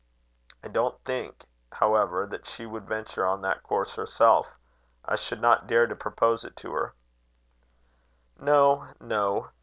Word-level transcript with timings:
"I 0.63 0.67
don't 0.67 0.99
think, 1.05 1.45
however, 1.73 2.25
that 2.25 2.47
she 2.47 2.65
would 2.65 2.87
venture 2.87 3.23
on 3.23 3.43
that 3.43 3.61
course 3.61 3.93
herself. 3.97 4.47
I 5.05 5.15
should 5.15 5.39
not 5.39 5.67
dare 5.67 5.85
to 5.85 5.95
propose 5.95 6.43
it 6.43 6.55
to 6.57 6.73
her." 6.73 6.95
"No, 8.35 8.87
no. 8.99 9.51